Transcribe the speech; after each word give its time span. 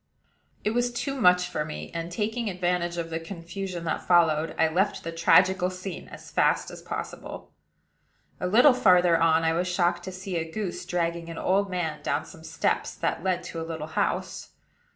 It 0.63 0.71
was 0.71 0.91
too 0.91 1.21
much 1.21 1.45
for 1.47 1.63
me; 1.63 1.91
and, 1.93 2.11
taking 2.11 2.49
advantage 2.49 2.97
of 2.97 3.11
the 3.11 3.19
confusion 3.19 3.83
that 3.83 4.01
followed, 4.01 4.55
I 4.57 4.67
left 4.67 5.03
the 5.03 5.11
tragical 5.11 5.69
scene 5.69 6.07
as 6.07 6.31
fast 6.31 6.71
as 6.71 6.81
possible. 6.81 7.51
A 8.39 8.47
little 8.47 8.73
farther 8.73 9.15
on, 9.21 9.43
I 9.43 9.53
was 9.53 9.67
shocked 9.67 10.01
to 10.05 10.11
see 10.11 10.37
a 10.37 10.51
goose 10.51 10.83
dragging 10.87 11.29
an 11.29 11.37
old 11.37 11.69
man 11.69 12.01
down 12.01 12.25
some 12.25 12.43
steps 12.43 12.95
that 12.95 13.21
led 13.23 13.43
to 13.43 13.61
a 13.61 13.61
little 13.61 13.89
house. 13.93 14.53